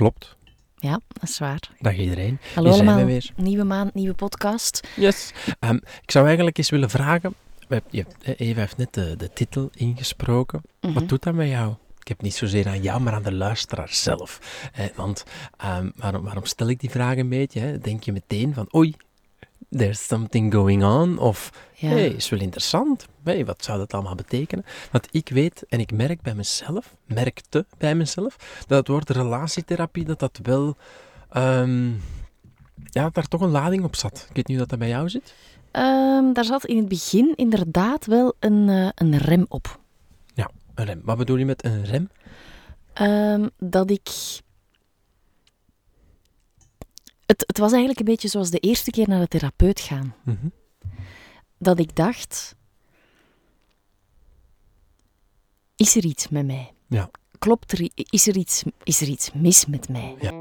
[0.00, 0.36] Klopt.
[0.76, 1.60] Ja, dat is waar.
[1.78, 2.38] Dag iedereen.
[2.54, 3.30] Hallo Hier zijn we weer.
[3.36, 4.88] nieuwe maand, nieuwe podcast.
[4.96, 5.32] Yes.
[5.58, 7.34] Ehm, ik zou eigenlijk eens willen vragen.
[7.68, 7.94] hebt-
[8.36, 10.60] Eva heeft net de, de titel ingesproken.
[10.80, 10.92] Mhm.
[10.92, 11.74] Wat doet dat met jou?
[11.98, 14.40] Ik heb niet zozeer aan jou, maar aan de luisteraar zelf.
[14.72, 15.24] Eh, want
[15.56, 17.60] ehm, waarom, waarom stel ik die vraag een beetje?
[17.60, 17.78] Hè?
[17.78, 18.94] Denk je meteen van, oei,
[19.70, 21.18] there's something going on?
[21.18, 21.88] Of, Ja.
[21.88, 23.06] hey, is wel interessant.
[23.24, 24.64] Hey, wat zou dat allemaal betekenen?
[24.90, 30.04] Want ik weet en ik merk bij mezelf, merkte bij mezelf, dat het woord relatietherapie,
[30.04, 30.76] dat dat wel,
[31.30, 31.90] ehm,
[32.84, 34.26] ja, daar toch een lading op zat.
[34.28, 35.34] Ik weet niet hoe dat, dat bij jou zit.
[35.70, 39.78] Ehm, daar zat in het begin inderdaad wel een, eh, een rem op.
[40.74, 41.00] Een rem.
[41.04, 42.08] Wat bedoel je met een rem?
[42.92, 44.08] Ehm, dat ik.
[47.30, 50.14] Het, het was eigenlijk een beetje zoals de eerste keer naar de therapeut gaan.
[50.24, 50.48] Mhm.
[51.58, 52.56] Dat ik dacht.
[55.76, 56.72] Is er iets met mij?
[56.86, 57.10] Ja.
[57.38, 60.16] Klopt er, is er iets, is er iets mis met mij?
[60.20, 60.32] Ja.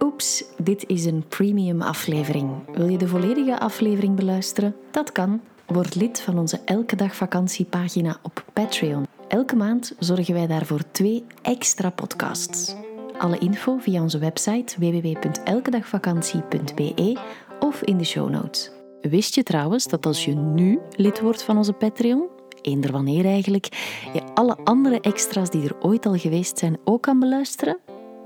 [0.00, 2.76] Oeps, dit is een premium aflevering.
[2.76, 4.76] Wil je de volledige aflevering beluisteren?
[4.90, 5.40] Dat kan.
[5.66, 9.06] Word lid van onze Elke Dag Vakantiepagina op Patreon.
[9.28, 12.74] Elke maand zorgen wij daarvoor twee extra podcasts.
[13.22, 17.18] Alle info via onze website www.elkedagvakantie.be
[17.60, 18.70] of in de show notes.
[19.00, 22.28] Wist je trouwens dat als je nu lid wordt van onze Patreon,
[22.62, 23.66] eender wanneer eigenlijk,
[24.12, 27.78] je alle andere extra's die er ooit al geweest zijn ook kan beluisteren?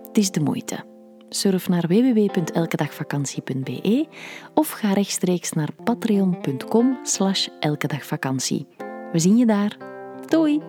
[0.06, 0.84] Het is de moeite.
[1.28, 4.06] Surf naar www.elkedagvakantie.be
[4.54, 8.66] of ga rechtstreeks naar patreon.com slash elkedagvakantie.
[9.12, 9.76] We zien je daar.
[10.28, 10.60] Doei!